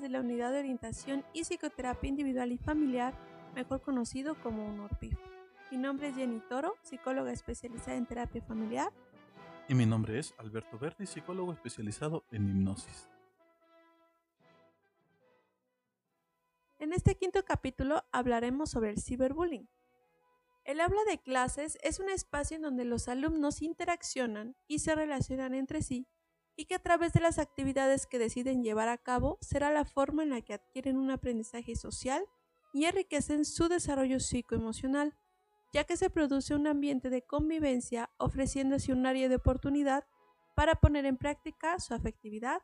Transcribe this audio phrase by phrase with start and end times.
[0.00, 3.14] de la Unidad de Orientación y Psicoterapia Individual y Familiar,
[3.54, 5.18] mejor conocido como UNORPIF.
[5.70, 8.92] Mi nombre es Jenny Toro, psicóloga especializada en terapia familiar.
[9.68, 13.08] Y mi nombre es Alberto Berti, psicólogo especializado en hipnosis.
[16.78, 19.68] En este quinto capítulo hablaremos sobre el ciberbullying.
[20.64, 25.54] El habla de clases es un espacio en donde los alumnos interaccionan y se relacionan
[25.54, 26.06] entre sí
[26.56, 30.22] y que a través de las actividades que deciden llevar a cabo será la forma
[30.22, 32.24] en la que adquieren un aprendizaje social
[32.72, 35.14] y enriquecen su desarrollo psicoemocional,
[35.72, 40.04] ya que se produce un ambiente de convivencia ofreciéndose un área de oportunidad
[40.54, 42.62] para poner en práctica su afectividad,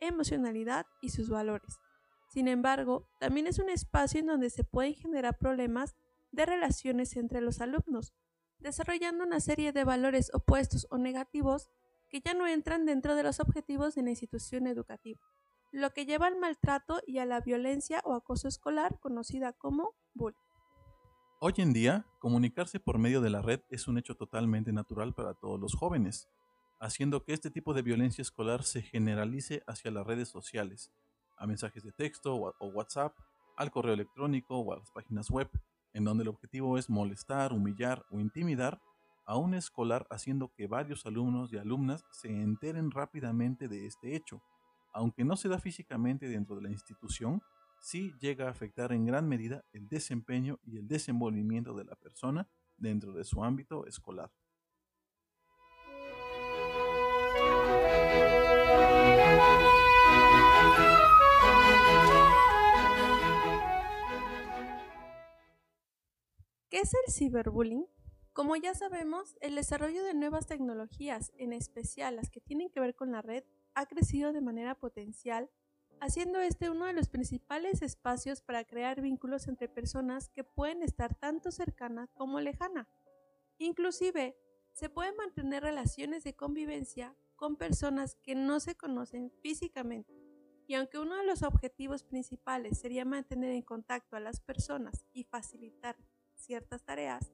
[0.00, 1.78] emocionalidad y sus valores.
[2.28, 5.96] Sin embargo, también es un espacio en donde se pueden generar problemas
[6.30, 8.12] de relaciones entre los alumnos,
[8.58, 11.70] desarrollando una serie de valores opuestos o negativos
[12.10, 15.20] que ya no entran dentro de los objetivos de la institución educativa,
[15.72, 20.36] lo que lleva al maltrato y a la violencia o acoso escolar conocida como bullying.
[21.40, 25.34] Hoy en día, comunicarse por medio de la red es un hecho totalmente natural para
[25.34, 26.28] todos los jóvenes,
[26.80, 30.90] haciendo que este tipo de violencia escolar se generalice hacia las redes sociales,
[31.38, 33.16] a mensajes de texto o WhatsApp,
[33.56, 35.48] al correo electrónico o a las páginas web,
[35.92, 38.80] en donde el objetivo es molestar, humillar o intimidar
[39.30, 44.42] a un escolar haciendo que varios alumnos y alumnas se enteren rápidamente de este hecho.
[44.92, 47.40] Aunque no se da físicamente dentro de la institución,
[47.80, 52.48] sí llega a afectar en gran medida el desempeño y el desenvolvimiento de la persona
[52.76, 54.32] dentro de su ámbito escolar.
[66.68, 67.86] ¿Qué es el ciberbullying?
[68.32, 72.94] Como ya sabemos, el desarrollo de nuevas tecnologías, en especial las que tienen que ver
[72.94, 73.42] con la red,
[73.74, 75.50] ha crecido de manera potencial,
[76.00, 81.14] haciendo este uno de los principales espacios para crear vínculos entre personas que pueden estar
[81.16, 82.86] tanto cercanas como lejanas.
[83.58, 84.36] Inclusive,
[84.72, 90.14] se pueden mantener relaciones de convivencia con personas que no se conocen físicamente.
[90.68, 95.24] Y aunque uno de los objetivos principales sería mantener en contacto a las personas y
[95.24, 95.96] facilitar
[96.36, 97.32] ciertas tareas,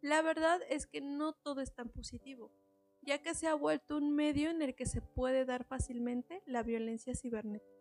[0.00, 2.50] la verdad es que no todo es tan positivo,
[3.02, 6.62] ya que se ha vuelto un medio en el que se puede dar fácilmente la
[6.62, 7.76] violencia cibernética.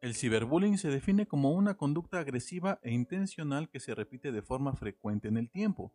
[0.00, 4.74] El ciberbullying se define como una conducta agresiva e intencional que se repite de forma
[4.74, 5.92] frecuente en el tiempo.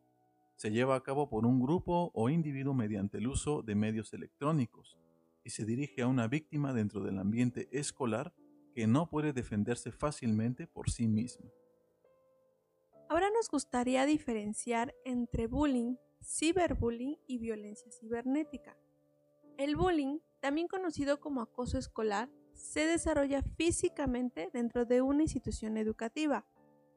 [0.56, 4.98] Se lleva a cabo por un grupo o individuo mediante el uso de medios electrónicos
[5.44, 8.34] y se dirige a una víctima dentro del ambiente escolar
[8.74, 11.50] que no puede defenderse fácilmente por sí misma.
[13.10, 18.78] Ahora nos gustaría diferenciar entre bullying, ciberbullying y violencia cibernética.
[19.58, 26.46] El bullying, también conocido como acoso escolar, se desarrolla físicamente dentro de una institución educativa.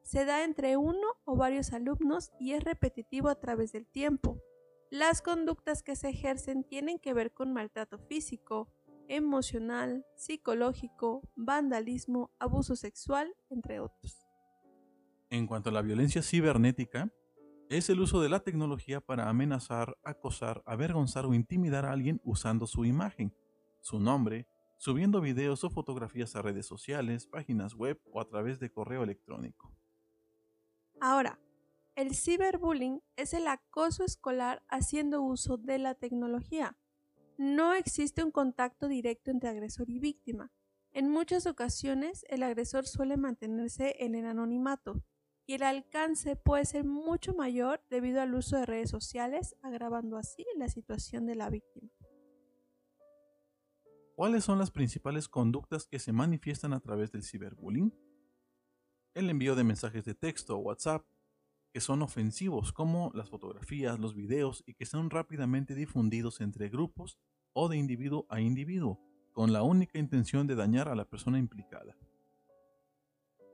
[0.01, 4.41] Se da entre uno o varios alumnos y es repetitivo a través del tiempo.
[4.89, 8.67] Las conductas que se ejercen tienen que ver con maltrato físico,
[9.07, 14.30] emocional, psicológico, vandalismo, abuso sexual, entre otros.
[15.31, 17.09] En cuanto a la violencia cibernética,
[17.69, 22.67] es el uso de la tecnología para amenazar, acosar, avergonzar o intimidar a alguien usando
[22.67, 23.33] su imagen,
[23.79, 24.45] su nombre,
[24.77, 29.73] subiendo videos o fotografías a redes sociales, páginas web o a través de correo electrónico.
[30.99, 31.39] Ahora,
[31.95, 36.77] el ciberbullying es el acoso escolar haciendo uso de la tecnología.
[37.37, 40.51] No existe un contacto directo entre agresor y víctima.
[40.91, 45.01] En muchas ocasiones, el agresor suele mantenerse en el anonimato,
[45.51, 50.45] y el alcance puede ser mucho mayor debido al uso de redes sociales, agravando así
[50.55, 51.89] la situación de la víctima.
[54.15, 57.93] ¿Cuáles son las principales conductas que se manifiestan a través del ciberbullying?
[59.13, 61.05] El envío de mensajes de texto o WhatsApp
[61.73, 67.19] que son ofensivos como las fotografías, los videos y que son rápidamente difundidos entre grupos
[67.51, 69.01] o de individuo a individuo
[69.33, 71.97] con la única intención de dañar a la persona implicada.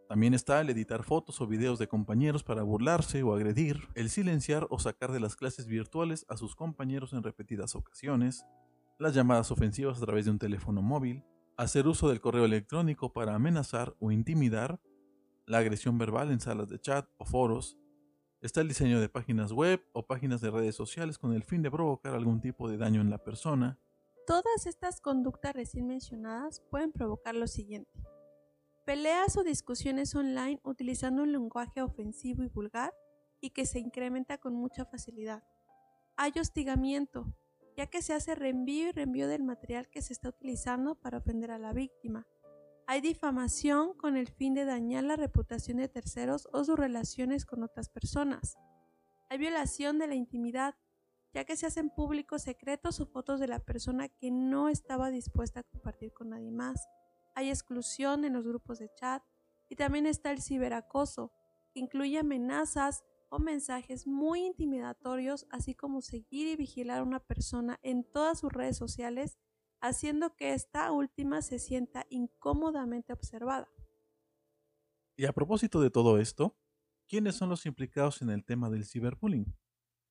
[0.08, 4.66] También está el editar fotos o videos de compañeros para burlarse o agredir, el silenciar
[4.70, 8.46] o sacar de las clases virtuales a sus compañeros en repetidas ocasiones,
[9.00, 11.26] las llamadas ofensivas a través de un teléfono móvil,
[11.58, 14.80] hacer uso del correo electrónico para amenazar o intimidar,
[15.46, 17.78] la agresión verbal en salas de chat o foros,
[18.40, 21.72] está el diseño de páginas web o páginas de redes sociales con el fin de
[21.72, 23.78] provocar algún tipo de daño en la persona.
[24.26, 27.92] Todas estas conductas recién mencionadas pueden provocar lo siguiente
[28.88, 32.94] Peleas o discusiones online utilizando un lenguaje ofensivo y vulgar
[33.42, 35.44] y que se incrementa con mucha facilidad.
[36.16, 37.36] Hay hostigamiento,
[37.76, 41.52] ya que se hace reenvío y reenvío del material que se está utilizando para ofender
[41.52, 42.26] a la víctima.
[42.88, 47.64] Hay difamación con el fin de dañar la reputación de terceros o sus relaciones con
[47.64, 48.58] otras personas.
[49.30, 50.76] Hay violación de la intimidad,
[51.34, 55.60] ya que se hacen públicos secretos o fotos de la persona que no estaba dispuesta
[55.60, 56.88] a compartir con nadie más.
[57.38, 59.22] Hay exclusión en los grupos de chat
[59.70, 61.32] y también está el ciberacoso,
[61.72, 67.78] que incluye amenazas o mensajes muy intimidatorios, así como seguir y vigilar a una persona
[67.84, 69.38] en todas sus redes sociales,
[69.82, 73.70] haciendo que esta última se sienta incómodamente observada.
[75.16, 76.58] Y a propósito de todo esto,
[77.08, 79.56] ¿quiénes son los implicados en el tema del ciberbullying?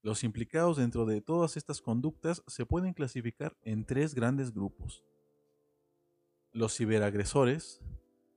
[0.01, 5.03] Los implicados dentro de todas estas conductas se pueden clasificar en tres grandes grupos.
[6.57, 7.83] Los ciberagresores,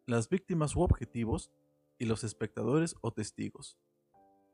[0.05, 1.53] las víctimas u objetivos
[1.97, 3.77] y los espectadores o testigos.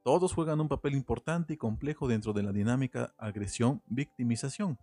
[0.03, 4.77] Todos juegan un papel importante y complejo dentro de la dinámica agresión-victimización,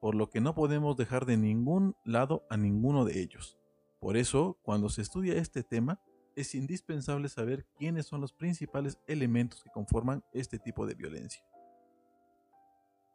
[0.00, 3.58] por lo que no podemos dejar de ningún lado a ninguno de ellos.
[3.98, 6.00] Por eso, cuando se estudia este tema,
[6.36, 11.44] es indispensable saber quiénes son los principales elementos que conforman este tipo de violencia.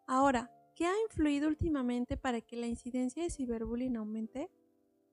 [0.05, 4.49] Ahora, ¿qué ha influido últimamente para que la incidencia de ciberbullying aumente?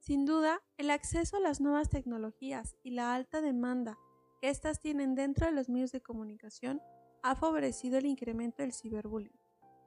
[0.03, 3.97] Sin duda, el acceso a las nuevas tecnologías y la alta demanda
[4.41, 6.83] que éstas tienen dentro de los medios de comunicación
[7.23, 9.39] ha favorecido el incremento del ciberbullying.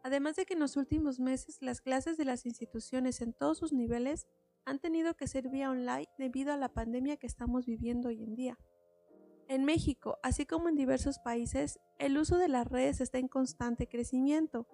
[0.06, 3.74] Además de que en los últimos meses las clases de las instituciones en todos sus
[3.74, 4.26] niveles
[4.64, 8.36] han tenido que ser vía online debido a la pandemia que estamos viviendo hoy en
[8.36, 8.58] día.
[9.50, 13.86] En México, así como en diversos países, el uso de las redes está en constante
[13.86, 14.66] crecimiento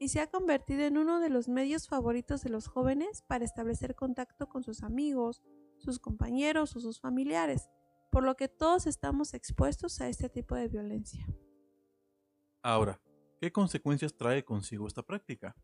[0.00, 3.94] y se ha convertido en uno de los medios favoritos de los jóvenes para establecer
[3.94, 5.42] contacto con sus amigos,
[5.76, 7.68] sus compañeros o sus familiares,
[8.10, 11.26] por lo que todos estamos expuestos a este tipo de violencia.
[12.62, 12.98] Ahora,
[13.40, 15.54] ¿qué consecuencias trae consigo esta práctica?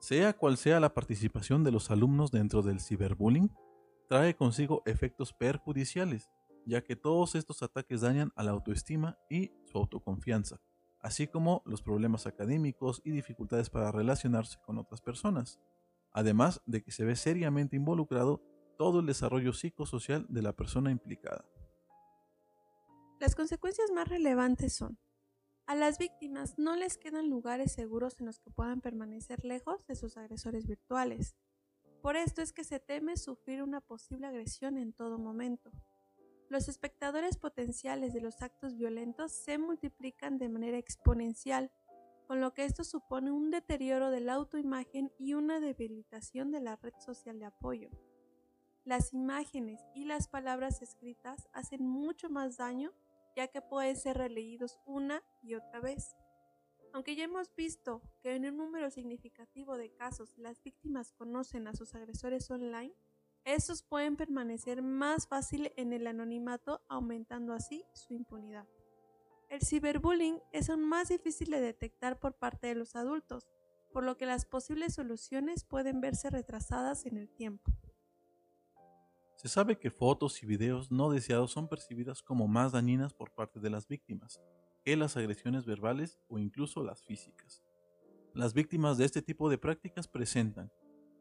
[0.00, 3.54] Sea cual sea la participación de los alumnos dentro del ciberbullying,
[4.08, 6.30] trae consigo efectos perjudiciales,
[6.64, 10.60] ya que todos estos ataques dañan a la autoestima y su autoconfianza,
[11.06, 15.60] así como los problemas académicos y dificultades para relacionarse con otras personas,
[16.12, 18.42] además de que se ve seriamente involucrado
[18.76, 21.44] todo el desarrollo psicosocial de la persona implicada.
[23.20, 24.98] Las consecuencias más relevantes son
[25.68, 29.94] a las víctimas no les quedan lugares seguros en los que puedan permanecer lejos de
[29.94, 31.36] sus agresores virtuales.
[32.02, 35.70] Por esto es que se teme sufrir una posible agresión en todo momento.
[36.48, 41.72] Los espectadores potenciales de los actos violentos se multiplican de manera exponencial,
[42.26, 46.76] con lo que esto supone un deterioro de la autoimagen y una debilitación de la
[46.76, 47.90] red social de apoyo.
[48.84, 52.92] Las imágenes y las palabras escritas hacen mucho más daño
[53.36, 56.16] ya que pueden ser releídos una y otra vez.
[56.92, 61.74] Aunque ya hemos visto que en un número significativo de casos las víctimas conocen a
[61.74, 62.94] sus agresores online,
[63.46, 68.66] estos pueden permanecer más fácil en el anonimato, aumentando así su impunidad.
[69.48, 73.46] El ciberbullying es aún más difícil de detectar por parte de los adultos,
[73.92, 77.72] por lo que las posibles soluciones pueden verse retrasadas en el tiempo.
[79.36, 83.60] Se sabe que fotos y videos no deseados son percibidas como más dañinas por parte
[83.60, 84.40] de las víctimas
[84.82, 87.62] que las agresiones verbales o incluso las físicas.
[88.34, 90.72] Las víctimas de este tipo de prácticas presentan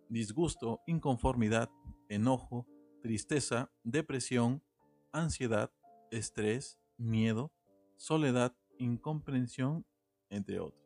[0.09, 1.69] disgusto, inconformidad,
[2.09, 2.67] enojo,
[3.01, 4.63] tristeza, depresión,
[5.11, 5.71] ansiedad,
[6.11, 7.51] estrés, miedo,
[7.97, 9.85] soledad, incomprensión,
[10.29, 10.85] entre otras.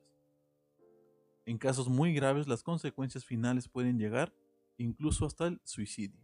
[1.46, 4.34] En casos muy graves las consecuencias finales pueden llegar
[4.78, 6.22] incluso hasta el suicidio.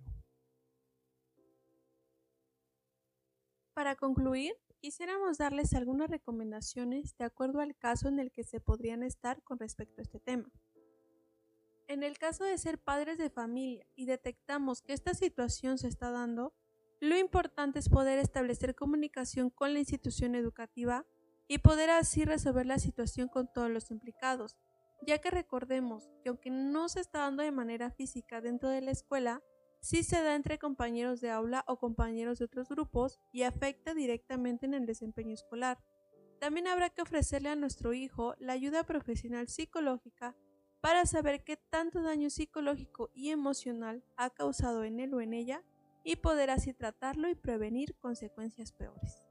[3.73, 9.03] Para concluir, quisiéramos darles algunas recomendaciones de acuerdo al caso en el que se podrían
[9.03, 10.49] estar con respecto a este tema.
[11.87, 16.09] En el caso de ser padres de familia y detectamos que esta situación se está
[16.09, 16.55] dando,
[16.99, 21.05] lo importante es poder establecer comunicación con la institución educativa
[21.47, 24.57] y poder así resolver la situación con todos los implicados,
[25.05, 28.89] ya que recordemos que aunque no se está dando de manera física dentro de la
[28.89, 29.43] escuela,
[29.79, 34.65] sí se da entre compañeros de aula o compañeros de otros grupos y afecta directamente
[34.65, 35.77] en el desempeño escolar.
[36.39, 40.35] También habrá que ofrecerle a nuestro hijo la ayuda profesional psicológica
[40.85, 45.63] para saber qué tanto daño psicológico y emocional ha causado en él o en ella
[46.03, 49.27] y poder así tratarlo y prevenir consecuencias peores.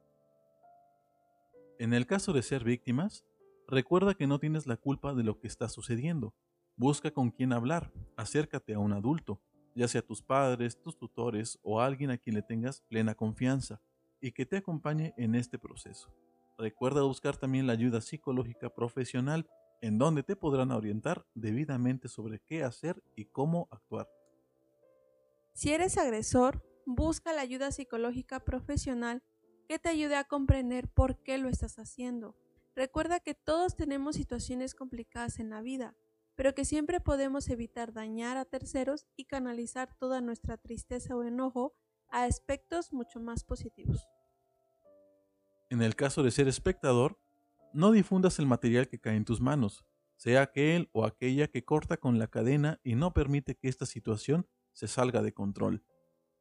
[1.79, 3.25] En el caso de ser víctimas,
[3.69, 6.35] recuerda que no tienes la culpa de lo que está sucediendo.
[6.75, 9.41] Busca con quién hablar, acércate a un adulto,
[9.77, 13.81] ya sea tus padres, tus tutores o alguien a quien le tengas plena confianza
[14.21, 16.13] y que te acompañe en este proceso.
[16.59, 19.49] Recuerda buscar también la ayuda psicológica profesional
[19.81, 24.09] en donde te podrán orientar debidamente sobre qué hacer y cómo actuar.
[25.52, 29.23] Si eres agresor, busca la ayuda psicológica profesional
[29.69, 32.37] que te ayude a comprender por qué lo estás haciendo.
[32.75, 35.95] Recuerda que todos tenemos situaciones complicadas en la vida,
[36.35, 41.73] pero que siempre podemos evitar dañar a terceros y canalizar toda nuestra tristeza o enojo
[42.11, 44.09] a aspectos mucho más positivos.
[45.71, 47.19] En el caso de ser espectador,
[47.75, 49.85] no difundas el material que cae en tus manos,
[50.16, 54.47] sea aquel o aquella que corta con la cadena y no permite que esta situación
[54.73, 55.85] se salga de control.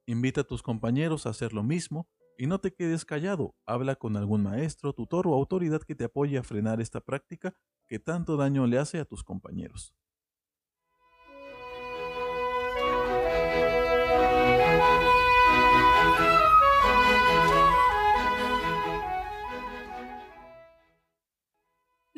[0.06, 4.16] Invita a tus compañeros a hacer lo mismo y no te quedes callado, habla con
[4.16, 7.56] algún maestro, tutor o autoridad que te apoye a frenar esta práctica
[7.88, 9.94] que tanto daño le hace a tus compañeros.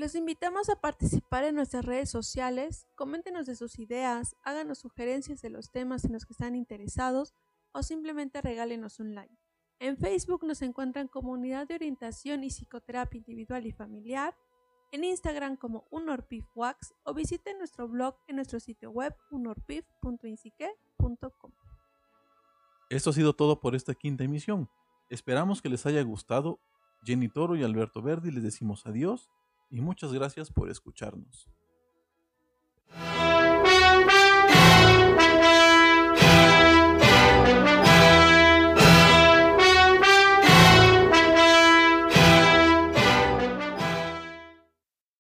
[0.06, 5.50] Los invitamos a participar en nuestras redes sociales, coméntenos de sus ideas, háganos sugerencias de
[5.50, 7.34] los temas en los que están interesados
[7.72, 9.36] o simplemente regálenos un like.
[9.80, 14.38] En Facebook nos encuentran como Unidad de Orientación y Psicoterapia Individual y Familiar,
[14.92, 21.52] en Instagram como unorpifwax o visiten nuestro blog en nuestro sitio web unorpif.insique.com.
[22.92, 24.70] Esto ha sido todo por esta quinta emisión.
[25.10, 26.60] Esperamos que les haya gustado.
[27.04, 29.32] Jenny Toro y Alberto Verdi les decimos adiós
[29.76, 31.50] y muchas gracias por escucharnos.